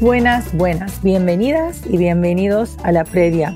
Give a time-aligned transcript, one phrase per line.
[0.00, 3.54] Buenas, buenas, bienvenidas y bienvenidos a la previa.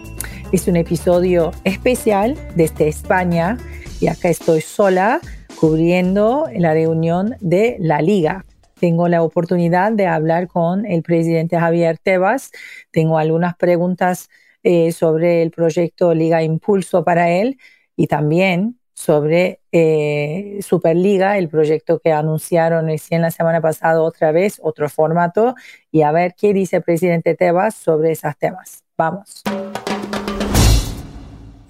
[0.53, 3.57] Es un episodio especial desde España
[3.99, 5.23] y acá estoy sola
[5.59, 8.45] cubriendo la reunión de la Liga.
[8.79, 12.51] Tengo la oportunidad de hablar con el presidente Javier Tebas.
[12.91, 14.29] Tengo algunas preguntas
[14.63, 17.59] eh, sobre el proyecto Liga Impulso para él
[17.97, 24.61] y también sobre eh, Superliga, el proyecto que anunciaron recién la semana pasada otra vez,
[24.63, 25.55] otro formato,
[25.91, 28.85] y a ver qué dice el presidente Tebas sobre esos temas.
[28.97, 29.43] Vamos.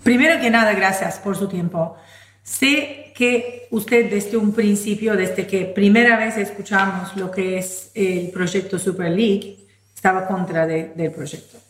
[0.03, 1.97] Primero que nada, gracias por su tiempo.
[2.43, 8.31] Sé que usted desde un principio, desde que primera vez escuchamos lo que es el
[8.31, 11.64] proyecto Super League, estaba contra del proyecto.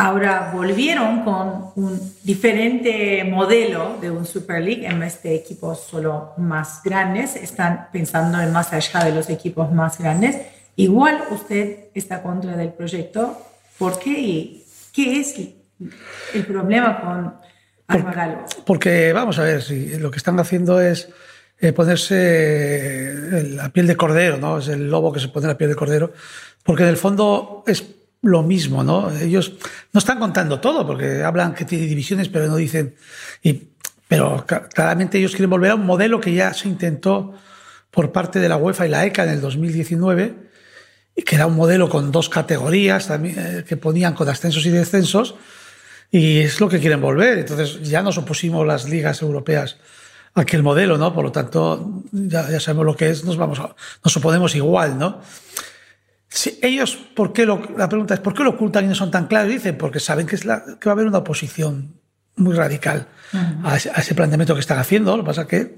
[0.00, 6.34] Ahora volvieron con un diferente modelo de un Super League en vez de equipos solo
[6.36, 7.34] más grandes.
[7.34, 10.36] Están pensando en más allá de los equipos más grandes.
[10.76, 13.44] Igual usted está contra del proyecto.
[13.76, 14.10] ¿Por qué?
[14.20, 15.34] ¿Y qué es
[16.32, 17.34] el problema con
[17.88, 18.44] Armagalo?
[18.64, 21.08] Porque, vamos a ver, si lo que están haciendo es
[21.58, 24.58] eh, ponerse la piel de cordero, ¿no?
[24.58, 26.12] Es el lobo que se pone la piel de cordero.
[26.62, 29.10] Porque en el fondo es lo mismo, ¿no?
[29.10, 29.52] Ellos
[29.92, 32.94] no están contando todo, porque hablan que tiene divisiones, pero no dicen.
[33.42, 33.68] Y,
[34.08, 37.34] pero claramente ellos quieren volver a un modelo que ya se intentó
[37.90, 40.34] por parte de la UEFA y la ECA en el 2019,
[41.14, 44.70] y que era un modelo con dos categorías también, eh, que ponían con ascensos y
[44.70, 45.34] descensos,
[46.10, 47.38] y es lo que quieren volver.
[47.38, 49.76] Entonces ya nos opusimos las ligas europeas
[50.34, 51.12] a aquel modelo, ¿no?
[51.14, 53.60] Por lo tanto, ya, ya sabemos lo que es, nos, vamos
[54.04, 55.20] nos oponemos igual, ¿no?
[56.62, 59.26] Ellos, ¿por qué lo, la pregunta es, ¿por qué lo ocultan y no son tan
[59.26, 59.50] claros?
[59.50, 61.98] Dicen, porque saben que, es la, que va a haber una oposición
[62.36, 63.08] muy radical
[63.64, 65.16] a, ese, planteamiento que están haciendo.
[65.16, 65.76] Lo que pasa es que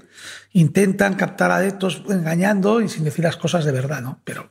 [0.53, 4.19] intentan captar adeptos engañando y sin decir las cosas de verdad, ¿no?
[4.23, 4.49] Pero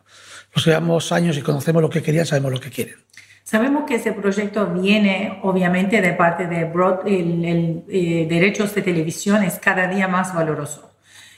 [0.55, 2.97] los llevamos años y conocemos lo que querían, sabemos lo que quieren.
[3.45, 8.83] Sabemos que ese proyecto viene obviamente de parte de Broad, el, el eh, derechos de
[8.83, 10.93] televisión es cada día más valoroso.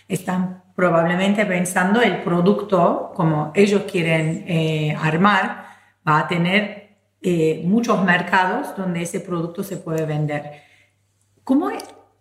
[0.09, 5.67] Están probablemente pensando el producto como ellos quieren eh, armar,
[6.07, 10.63] va a tener eh, muchos mercados donde ese producto se puede vender.
[11.45, 11.71] ¿Cómo,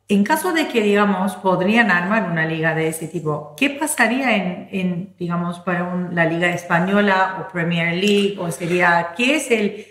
[0.07, 4.35] en caso de que, digamos, podrían armar una liga de ese tipo, ¿qué pasaría
[4.69, 8.35] en, digamos, para la liga española o Premier League?
[8.39, 9.85] ¿O sería, qué es el,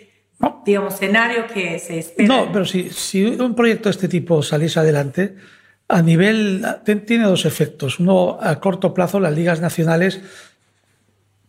[0.63, 2.27] digamos, escenario que se espera?
[2.27, 5.35] No, pero si, si un proyecto de este tipo saliese adelante,
[5.91, 6.65] a nivel,
[7.05, 7.99] tiene dos efectos.
[7.99, 10.21] Uno, a corto plazo, las ligas nacionales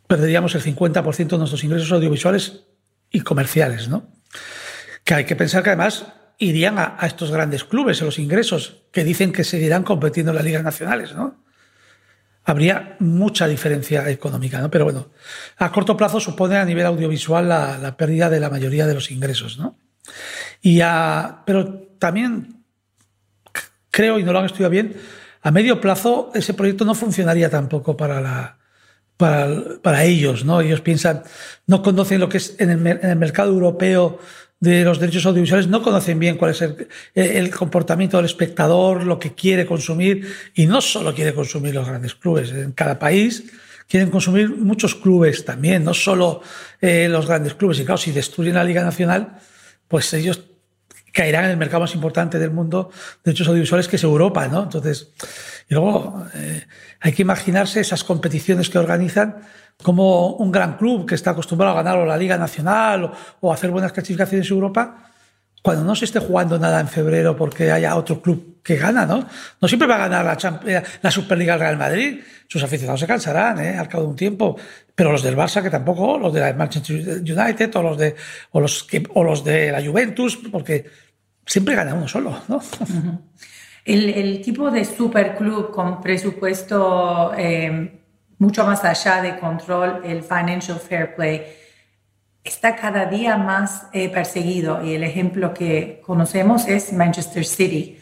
[0.09, 2.65] perderíamos el 50% de nuestros ingresos audiovisuales
[3.11, 4.09] y comerciales, ¿no?
[5.05, 6.07] Que hay que pensar que además
[6.39, 10.45] irían a, estos grandes clubes en los ingresos, que dicen que seguirán compitiendo en las
[10.45, 11.45] ligas nacionales, ¿no?
[12.45, 14.71] Habría mucha diferencia económica, ¿no?
[14.71, 15.11] Pero bueno,
[15.57, 19.57] a corto plazo supone a nivel audiovisual la, pérdida de la mayoría de los ingresos,
[19.57, 19.79] ¿no?
[20.61, 22.62] Y a, pero también
[23.93, 24.97] creo, y no lo han estudiado bien,
[25.43, 28.59] a medio plazo ese proyecto no funcionaría tampoco para,
[29.17, 30.45] para, ellos.
[30.45, 30.61] ¿no?
[30.61, 31.23] Ellos piensan,
[31.67, 34.19] no conocen lo que es en el, mercado europeo
[34.61, 36.63] de los derechos audiovisuales, no conocen bien cuál es
[37.15, 42.15] el, comportamiento del espectador, lo que quiere consumir, y no solo quiere consumir los grandes
[42.15, 42.51] clubes.
[42.53, 43.45] En cada país
[43.89, 46.41] quieren consumir muchos clubes también, no solo
[46.81, 47.81] eh, los grandes clubes.
[47.81, 49.39] Y claro, si destruyen la Liga Nacional,
[49.89, 50.52] pues ellos
[51.13, 54.65] caerán en el mercado más importante del mundo de derechos audiovisuales, que es Europa, ¿no?
[54.65, 55.13] Entonces,
[55.69, 56.67] y luego eh,
[57.01, 59.37] hay que imaginarse esas competiciones que organizan
[59.83, 63.93] como un gran club que está acostumbrado a ganar la Liga Nacional o, hacer buenas
[63.93, 65.11] clasificaciones en Europa,
[65.63, 69.27] cuando no se esté jugando nada en febrero porque haya otro club que gana, ¿no?
[69.61, 72.21] No siempre va a ganar la, eh, la Superliga Real Madrid.
[72.47, 73.77] Sus aficionados se cansarán, ¿eh?
[73.77, 74.57] Al cabo de un tiempo.
[74.95, 78.15] Pero los del Barça, que tampoco, los de la Manchester United o los de,
[78.53, 80.85] o los, o los de la Juventus, porque
[81.47, 82.63] siempre gana uno solo, ¿no?
[83.85, 88.01] el, tipo de superclub con presupuesto eh,
[88.39, 91.43] mucho más allá de control, el financial fair play,
[92.45, 97.99] está cada día más eh, perseguido y el ejemplo que conocemos es Manchester City.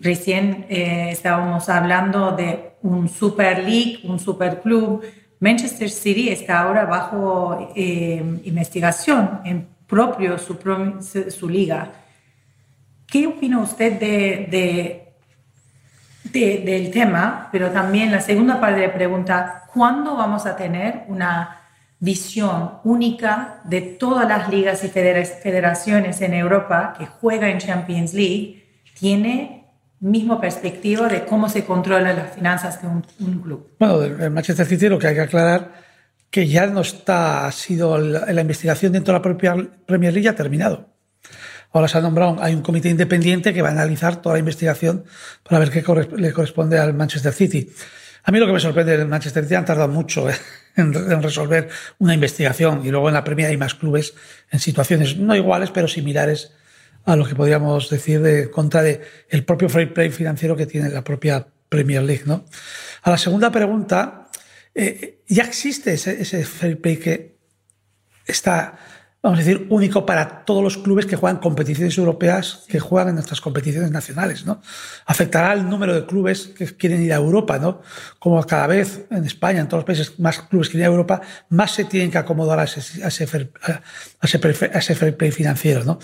[0.00, 5.02] Recién eh, estábamos hablando de un Super League, un Super Club.
[5.40, 10.58] Manchester City está ahora bajo investigación en propio su,
[11.30, 11.92] su liga
[13.08, 15.14] ¿Qué opina usted de,
[16.24, 17.48] de, del tema?
[17.50, 21.56] Pero también la segunda parte de la pregunta, ¿cuándo vamos a tener una
[22.00, 28.66] visión única de todas las ligas y federaciones en Europa que juegan en Champions League?
[28.92, 29.57] ¿Tiene
[30.00, 33.02] mismo perspectiva de cómo se controlan las finanzas de un,
[33.40, 33.74] club?
[33.78, 35.72] Bueno, el Manchester City lo que hay que aclarar
[36.30, 39.56] que ya no está, ha sido la, la investigación dentro de la propia
[39.86, 40.88] Premier League ya terminado.
[41.72, 45.04] Ahora se ha nombrado, hay un comité independiente que va a analizar toda la investigación
[45.42, 45.84] para ver qué
[46.16, 47.70] le corresponde al Manchester City.
[48.24, 50.34] A mí lo que me sorprende del Manchester City han tardado mucho eh,
[50.76, 51.68] en, resolver
[51.98, 54.14] una investigación y luego en la Premier hay más clubes
[54.50, 56.52] en situaciones no iguales pero similares
[57.08, 59.00] a lo que podríamos decir de contra de
[59.30, 62.24] el propio free play financiero que tiene la propia Premier League.
[62.26, 62.44] ¿no?
[63.00, 64.28] A la segunda pregunta,
[64.74, 67.38] eh, ya existe ese, ese fair play que
[68.26, 68.78] está
[69.22, 73.16] vamos a decir, único para todos los clubes que juegan competiciones europeas, que juegan en
[73.16, 74.62] nuestras competiciones nacionales, ¿no?
[75.06, 77.82] Afectará al número de clubes que quieren ir a Europa, ¿no?
[78.20, 81.20] Como cada vez en España, en todos los países, más clubes quieren ir a Europa,
[81.48, 83.50] más se tienen que acomodar a ese, a fair
[85.32, 85.98] financiero, ¿no?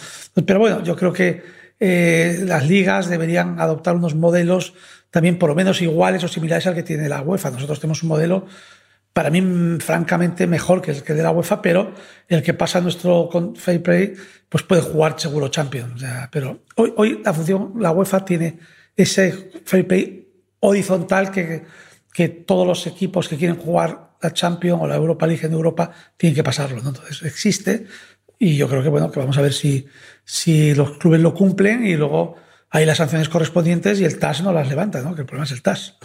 [0.45, 1.45] Pero bueno, yo creo que
[1.79, 4.75] eh, las ligas deberían adoptar unos modelos
[5.11, 7.51] también por lo menos iguales o similares al que tiene la UEFA.
[7.51, 8.47] Nosotros tenemos un modelo
[9.15, 11.95] para mí, francamente, mejor que el que de la UEFA, pero
[12.29, 14.15] el que pasa nuestro Fair Play,
[14.49, 16.05] pues puede jugar seguro Champions.
[16.33, 18.59] pero hoy, hoy la función, la UEFA tiene
[18.97, 20.29] ese Fair Play
[20.59, 21.65] horizontal que,
[22.13, 25.93] que todos los equipos que quieren jugar la Champions o la Europa League en Europa
[26.17, 26.79] tienen que pasarlo.
[26.79, 27.87] Entonces, existe
[28.39, 29.87] y yo creo que, bueno, que vamos a ver si,
[30.25, 32.35] si los clubes lo cumplen y luego
[32.69, 35.15] hay las sanciones correspondientes y el TAS no las levanta, ¿no?
[35.15, 35.99] que el problema es el TAS.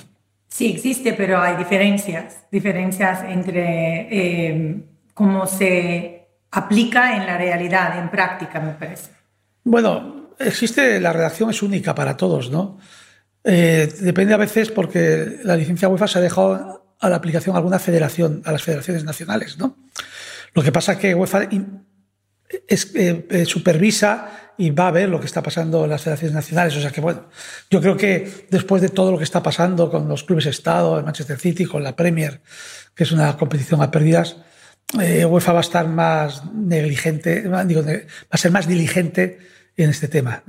[0.50, 8.10] Sí, existe, pero hay diferencias, diferencias entre eh, cómo se aplica en la realidad, en
[8.10, 9.12] práctica, me parece.
[9.64, 12.80] Bueno, existe, la redacción es única para todos, ¿no?
[13.44, 17.60] Eh, depende a veces porque la licencia UEFA se ha dejado a la aplicación a
[17.60, 19.78] alguna federación, a las federaciones nacionales, ¿no?
[20.54, 21.48] Lo que pasa es que UEFA
[22.68, 26.76] eh, supervisa y va a ver lo que está pasando en las federaciones nacionales.
[26.76, 27.22] O sea que, bueno,
[27.72, 31.06] yo creo que después de todo lo que está pasando con los clubes Estado, el
[31.06, 32.42] Manchester City, con la Premier,
[32.94, 34.36] que es una competición a pérdidas,
[35.02, 37.94] eh, UEFA va a estar más negligente, digo, va
[38.32, 39.40] a ser más diligente
[39.78, 40.44] en este tema.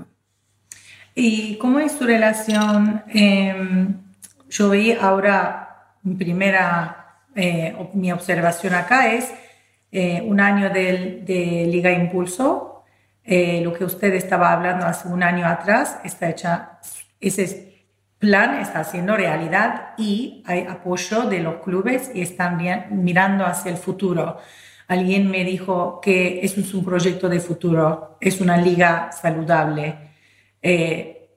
[1.14, 3.04] ¿Y cómo es tu relación?
[3.14, 3.94] Em,
[4.48, 9.30] yo vi ahora, mi primera, eh, mi observación acá es
[9.92, 12.69] eh, un año de, de Liga Impulso,
[13.24, 16.78] eh, lo que usted estaba hablando hace un año atrás está hecha,
[17.20, 17.86] ese
[18.18, 23.70] plan está haciendo realidad y hay apoyo de los clubes y están bien, mirando hacia
[23.70, 24.38] el futuro.
[24.88, 29.96] Alguien me dijo que es un proyecto de futuro, es una liga saludable
[30.60, 31.28] eh,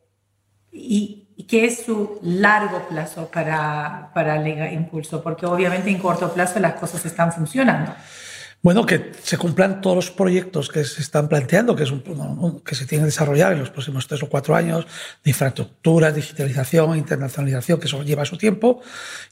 [0.71, 6.33] y, y que es su largo plazo para, para Liga Impulso, porque obviamente en corto
[6.33, 7.93] plazo las cosas están funcionando.
[8.63, 13.11] Bueno, que se cumplan todos los proyectos que se están planteando, que, se tienen que
[13.11, 14.87] desarrollar en los próximos tres o cuatro años,
[15.21, 18.81] de infraestructuras, digitalización, internacionalización, que eso lleva su tiempo.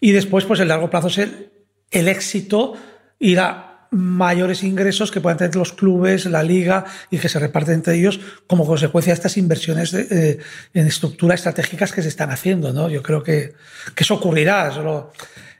[0.01, 2.73] Y después, pues, el largo plazo es el, éxito
[3.19, 7.75] y la mayores ingresos que puedan tener los clubes, la liga y que se reparten
[7.75, 12.73] entre ellos como consecuencia de estas inversiones en estructuras estratégicas que se están haciendo.
[12.73, 12.89] ¿no?
[12.89, 13.53] Yo creo que,
[13.95, 14.71] que eso ocurrirá.
[14.71, 15.11] Solo,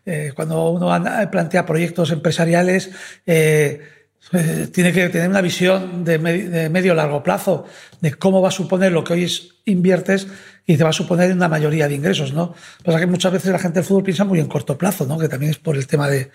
[0.05, 0.89] eh, cuando uno
[1.29, 2.91] plantea proyectos empresariales,
[3.25, 3.81] eh,
[4.33, 6.19] eh, tiene que tener una visión de,
[6.69, 7.65] medio largo plazo
[8.01, 9.31] de cómo va a suponer lo que hoy
[9.65, 10.27] inviertes
[10.65, 12.53] y te va a suponer una mayoría de ingresos, ¿no?
[12.83, 15.17] Pasa que muchas veces la gente del fútbol piensa muy en corto plazo, ¿no?
[15.17, 16.29] Que también es por el tema de,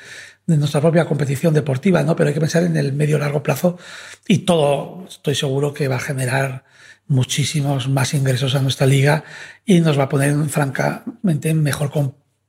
[0.47, 2.17] nuestra propia competición deportiva, ¿no?
[2.17, 3.79] Pero hay que pensar en el medio largo plazo
[4.27, 6.65] y todo, estoy seguro que va a generar
[7.07, 9.25] muchísimos más ingresos a nuestra liga
[9.65, 11.91] y nos va a poner francamente en mejor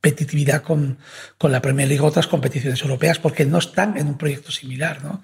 [0.00, 0.98] competitividad con,
[1.36, 5.02] con la Premier League otras competiciones europeas porque no están en un proyecto similar.
[5.02, 5.22] ¿no?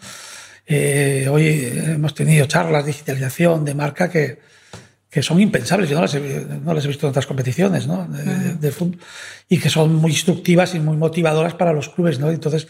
[0.67, 4.41] Eh, hoy hemos tenido charlas de digitalización de marca que,
[5.09, 8.09] que son impensables, yo no las, he, no las he visto en otras competiciones ¿no?
[8.09, 8.99] de, fútbol,
[9.49, 12.19] y que son muy instructivas y muy motivadoras para los clubes.
[12.19, 12.31] ¿no?
[12.31, 12.67] Entonces,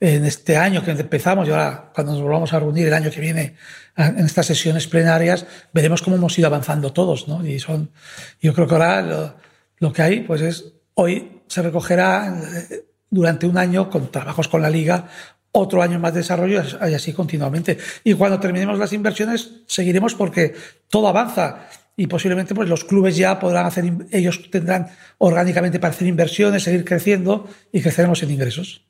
[0.00, 3.20] en este año que empezamos y ahora cuando nos volvamos a reunir el año que
[3.20, 3.54] viene
[3.96, 7.28] en estas sesiones plenarias, veremos cómo hemos ido avanzando todos.
[7.28, 7.46] ¿no?
[7.46, 7.92] Y son,
[8.40, 9.36] yo creo que ahora lo,
[9.78, 14.60] lo que hay pues es Hoy se recogerá eh, durante un año con trabajos con
[14.60, 15.06] la liga,
[15.52, 17.78] otro año más de desarrollo y así continuamente.
[18.02, 20.56] Y cuando terminemos las inversiones seguiremos porque
[20.90, 24.88] todo avanza y posiblemente pues los clubes ya podrán hacer, ellos tendrán
[25.18, 28.84] orgánicamente para hacer inversiones, seguir creciendo y creceremos en ingresos.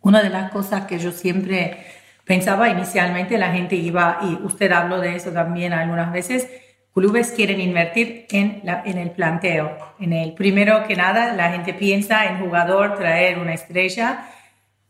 [0.00, 1.86] Una de las cosas que yo siempre
[2.24, 6.48] pensaba inicialmente, la gente iba, y usted habló de eso también algunas veces,
[6.94, 9.76] clubes quieren invertir en, la, en el planteo.
[9.98, 14.28] En el primero que nada, la gente piensa en jugador, traer una estrella.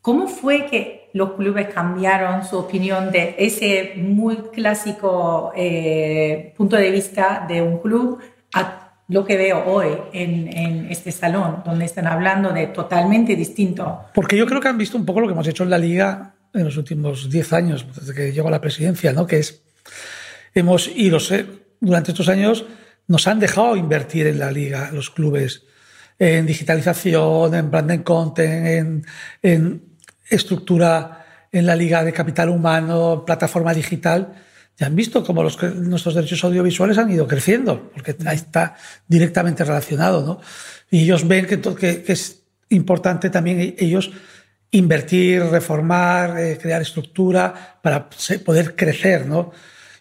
[0.00, 6.90] ¿Cómo fue que los clubes cambiaron su opinión de ese muy clásico eh, punto de
[6.90, 8.20] vista de un club
[8.54, 14.04] a lo que veo hoy en, en, este salón, donde están hablando de totalmente distinto.
[14.14, 16.34] Porque yo creo que han visto un poco lo que hemos hecho en la liga
[16.54, 19.26] en los últimos 10 años, desde que llego a la presidencia, ¿no?
[19.26, 19.62] que es,
[20.54, 21.18] hemos ido,
[21.80, 22.64] durante estos años
[23.06, 25.64] nos han dejado invertir en la liga, los clubes,
[26.18, 29.06] en digitalización, en branding content, en,
[29.42, 29.82] en
[30.28, 34.34] estructura en la liga de capital humano, plataforma digital
[34.80, 39.62] ya han visto cómo los, nuestros derechos audiovisuales han ido creciendo, porque ahí está directamente
[39.62, 40.40] relacionado, ¿no?
[40.90, 44.10] Y ellos ven que, que, es importante también e-, ellos
[44.70, 48.08] invertir, reformar, eh, crear estructura para
[48.42, 49.52] poder crecer, ¿no?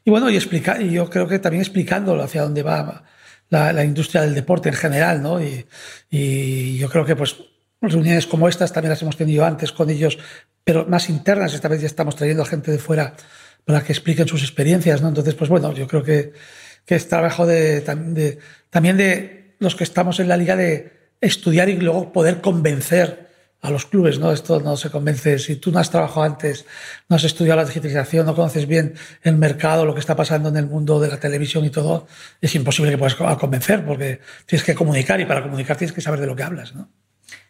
[0.10, 3.04] Y bueno, y, explicar, y yo creo que también explicándolo hacia dónde va
[3.50, 5.40] la, industria del deporte en general, ¿no?
[5.40, 7.36] Y, yo creo que pues
[7.80, 10.18] reuniones como estas también las hemos tenido antes con ellos,
[10.64, 13.14] pero más internas, esta vez ya estamos trayendo a gente de fuera
[13.66, 15.10] para que expliquen sus experiencias, ¿no?
[15.10, 16.34] Entonces, pues bueno, yo creo que,
[16.88, 17.82] que es trabajo de,
[18.72, 23.29] también de los que estamos en la liga de estudiar y luego poder convencer
[23.62, 24.32] a los clubes, ¿no?
[24.32, 25.38] Esto no se convence.
[25.40, 26.66] Si tú no has trabajado antes,
[27.10, 30.58] no has estudiado la digitalización, no conoces bien el mercado, lo que está pasando en
[30.58, 32.08] el mundo de la televisión y todo,
[32.40, 36.22] es imposible que puedas convencer porque tienes que comunicar y para comunicar tienes que saber
[36.22, 36.88] de lo que hablas, ¿no?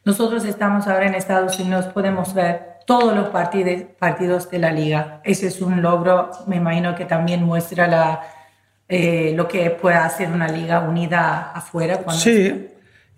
[0.04, 5.22] Nosotros estamos ahora en Estados Unidos, podemos ver todos los partidos, partidos de la liga.
[5.24, 8.22] Ese es un logro, me imagino que también muestra la,
[8.88, 12.00] eh, lo que puede hacer una liga unida afuera.
[12.10, 12.70] sí,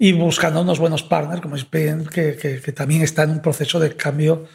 [0.03, 3.95] y buscando unos buenos partners como Spain, que, que, también está en un proceso de
[3.95, 4.47] cambio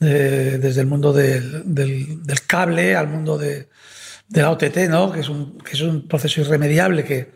[0.00, 3.68] desde el mundo del, del, cable al mundo de,
[4.26, 5.12] de, la OTT, ¿no?
[5.12, 7.30] que, es un, que es un proceso irremediable que,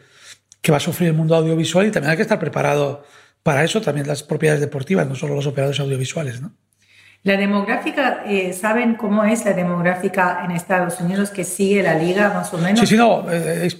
[0.60, 3.04] que va a sufrir el mundo audiovisual y también hay que estar preparado
[3.44, 6.40] para eso, también las propiedades deportivas, no solo los operadores audiovisuales.
[6.40, 6.52] ¿no?
[7.22, 12.34] La demográfica, eh, ¿saben cómo es la demográfica en Estados Unidos que sigue la liga
[12.34, 12.80] más o menos?
[12.80, 13.24] Sí, sí, no.
[13.30, 13.70] Eh,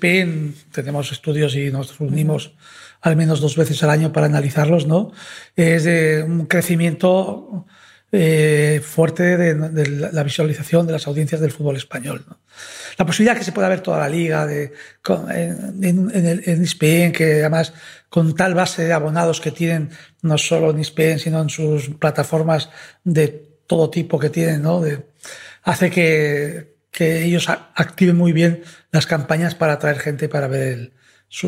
[0.71, 2.55] tenemos estudios y nos reunimos
[3.03, 5.13] al menos dos veces al año para analizarlos, ¿no?
[5.57, 7.67] Es de un crecimiento
[8.13, 12.25] eh, fuerte de, la visualización de las audiencias del fútbol español.
[12.97, 14.73] La posibilidad que se pueda ver toda la liga de,
[15.31, 17.73] en, en, en, ESPN, que además
[18.09, 19.91] con tal base de abonados que tienen,
[20.21, 22.71] no solo en ESPN, sino en sus plataformas
[23.03, 23.29] de
[23.67, 24.83] todo tipo que tienen, ¿no?
[25.65, 30.93] Hace que, que, ellos activen muy bien las campañas para atraer gente para ver el,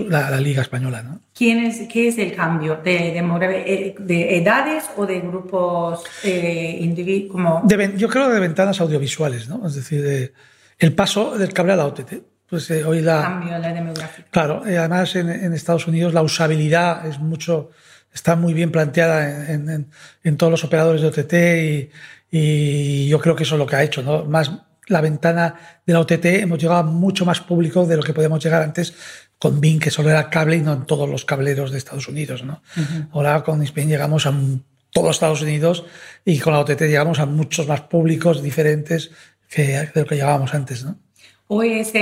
[0.09, 1.03] la, Liga Española.
[1.03, 1.21] ¿no?
[1.35, 2.81] ¿Quién es, ¿Qué es el cambio?
[2.83, 7.67] ¿De, de, de edades o de grupos eh, como...
[7.97, 9.67] yo creo de ventanas audiovisuales, ¿no?
[9.67, 10.33] es decir,
[10.79, 12.13] el paso del cable a la OTT.
[12.49, 13.23] Pues eh, hoy la...
[13.23, 14.29] Cambio, la demográfica.
[14.31, 17.71] Claro, eh, además en, en, Estados Unidos la usabilidad es mucho,
[18.13, 19.91] está muy bien planteada en, en,
[20.23, 21.91] en todos los operadores de OTT y,
[22.31, 24.25] y, yo creo que eso es lo que ha hecho, ¿no?
[24.27, 24.53] Más
[24.89, 25.55] la ventana
[25.87, 28.95] de la OTT hemos llegado a mucho más público de lo que podíamos llegar antes
[29.39, 32.45] con Bing, que solo era cable y no en todos los cableros de Estados Unidos,
[32.45, 32.63] ¿no?
[33.13, 34.35] Ahora con Spain llegamos a
[34.91, 35.85] todos Estados Unidos
[36.25, 39.11] y con la OTT llegamos a muchos más públicos diferentes
[39.51, 40.97] que de lo que llegábamos antes, ¿no?
[41.47, 41.93] Hoy es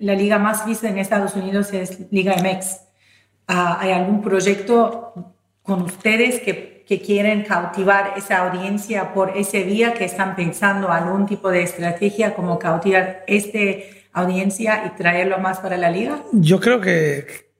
[0.00, 2.80] la liga más vista en Estados Unidos, es Liga MX.
[3.48, 9.94] Ah, ¿Hay algún proyecto con ustedes que, que, quieren cautivar esa audiencia por ese día,
[9.94, 13.58] que están pensando algún tipo de estrategia como cautivar esta
[14.20, 16.24] audiencia y traerlo más para la liga?
[16.32, 17.50] Yo creo que,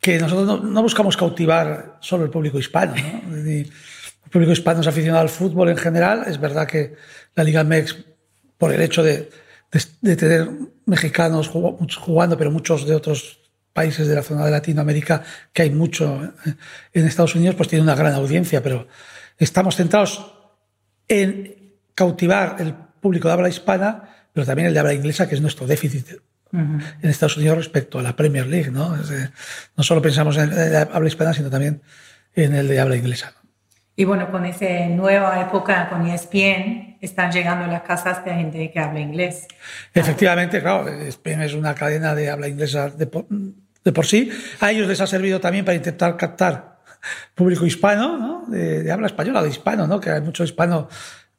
[0.00, 2.94] que nosotros no, buscamos cautivar solo el público hispano.
[2.96, 3.36] ¿no?
[3.36, 3.70] El
[4.30, 6.24] público hispano es aficionado al fútbol en general.
[6.26, 6.94] Es verdad que
[7.34, 7.96] la Liga MX,
[8.56, 9.28] por el hecho de
[10.00, 10.50] de, tener
[10.86, 13.40] mexicanos jugando, pero muchos de otros
[13.72, 15.22] países de la zona de Latinoamérica,
[15.52, 16.54] que hay mucho eh,
[16.92, 18.86] en Estados Unidos, pues tiene una gran audiencia, pero
[19.38, 20.34] estamos centrados
[21.08, 25.40] en cautivar el público de habla hispana, pero también el de habla inglesa, que es
[25.40, 26.06] nuestro déficit
[26.52, 28.70] en Estados Unidos respecto a la Premier League.
[28.70, 28.96] ¿no?
[29.76, 31.82] no solo pensamos en el de habla hispana, sino también
[32.34, 33.34] en el de habla inglesa.
[33.94, 38.70] Y bueno, con esa nueva época con ESPN, están llegando a las casas de gente
[38.70, 39.46] que habla inglés.
[39.92, 44.30] Efectivamente, claro, ESPN es una cadena de habla inglesa de por, sí.
[44.60, 46.78] A ellos les ha servido también para intentar captar
[47.34, 48.44] público hispano, ¿no?
[48.46, 50.00] de, habla española, de hispano, ¿no?
[50.00, 50.88] que hay mucho hispano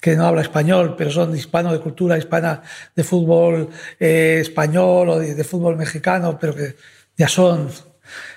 [0.04, 2.62] que no habla español, pero son hispano de cultura hispana,
[2.94, 6.76] de fútbol eh, español o de, fútbol mexicano, pero que
[7.16, 7.70] ya son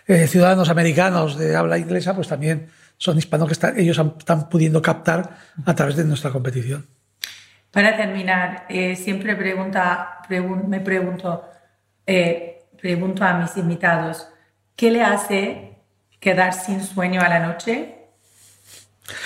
[0.07, 4.81] eh, ciudadanos americanos de habla inglesa, pues también son hispanos que están, ellos están pudiendo
[4.81, 6.87] captar a través de nuestra competición.
[7.73, 10.21] Para terminar, eh, siempre pregunta,
[10.69, 11.51] me pregunto,
[12.81, 14.29] pregunto a mis invitados,
[14.77, 15.79] ¿qué le hace
[16.21, 18.06] quedar sin sueño a la noche?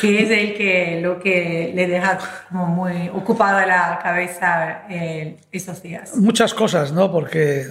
[0.01, 2.19] ¿Qué es el que, lo que le deja
[2.49, 6.17] como muy ocupada la cabeza eh, esos días?
[6.17, 7.11] Muchas cosas, ¿no?
[7.11, 7.67] Porque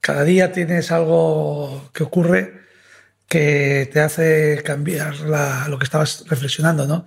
[0.00, 2.64] cada día tienes algo que ocurre
[3.28, 5.14] que te hace cambiar
[5.68, 7.06] lo que estabas reflexionando, ¿no?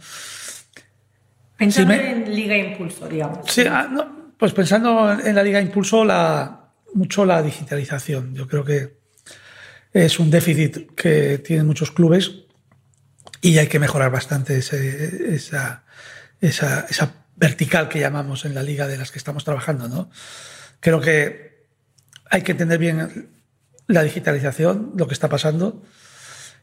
[1.57, 3.51] Pensando en Liga Impulso, digamos.
[3.51, 3.89] Sí, ah,
[4.37, 8.33] pues pensando en la Liga Impulso, la, mucho la digitalización.
[8.33, 8.97] Yo creo que
[9.91, 12.46] es un déficit que tienen muchos clubes
[13.41, 15.83] y hay que mejorar bastante esa,
[16.41, 19.87] esa, vertical que llamamos en la liga de las que estamos trabajando.
[19.87, 20.09] ¿no?
[20.79, 21.65] Creo que
[22.29, 23.29] hay que entender bien
[23.87, 25.83] la digitalización, lo que está pasando,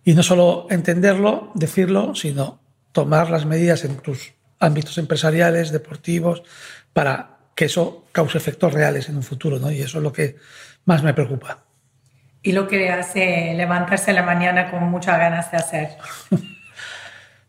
[0.05, 2.61] y no solo entenderlo, decirlo, sino
[2.93, 6.43] tomar las medidas en tus ámbitos empresariales, deportivos,
[6.93, 9.59] para que eso cause efectos reales en un futuro.
[9.59, 9.71] ¿no?
[9.71, 10.37] Y eso es lo que
[10.85, 11.65] más me preocupa.
[12.43, 15.89] Y lo que hace levantarse a la mañana con muchas ganas de hacer.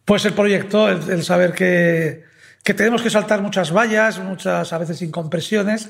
[0.05, 2.23] pues el proyecto, el, saber que,
[2.63, 5.89] que, tenemos que saltar muchas vallas, muchas a veces incompresiones,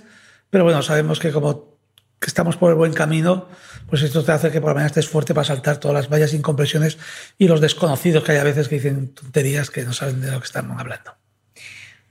[0.49, 1.75] pero bueno, sabemos que como
[2.19, 3.47] que estamos por el buen camino,
[3.89, 6.33] pues esto te hace que por la mañana estés fuerte para saltar todas las vallas,
[6.33, 6.97] incompresiones
[7.37, 10.39] y los desconocidos que hay a veces que dicen tonterías que no saben de lo
[10.39, 11.13] que están hablando.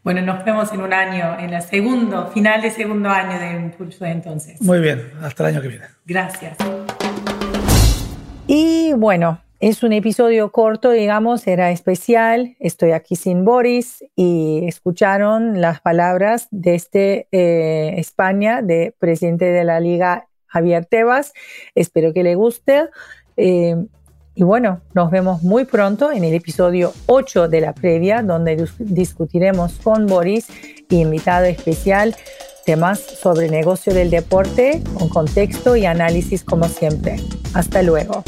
[0.02, 4.04] Bueno, nos vemos en un año, en el segundo, final de segundo año de Impulso
[4.04, 4.60] entonces.
[4.60, 5.86] Muy bien, hasta el año que viene.
[6.04, 6.58] Gracias.
[8.46, 12.56] Y bueno, es un episodio corto, digamos, era especial.
[12.58, 19.80] Estoy aquí sin Boris y escucharon las palabras desde eh, España de presidente de la
[19.80, 21.32] Liga Javier Tebas.
[21.74, 22.88] Espero que le guste.
[23.36, 23.76] Eh,
[24.34, 29.74] y bueno, nos vemos muy pronto en el episodio 8 de la previa, donde discutiremos
[29.78, 30.48] con Boris
[31.00, 32.14] invitado especial
[32.64, 37.16] temas sobre negocio del deporte con contexto y análisis como siempre.
[37.54, 38.24] Hasta luego.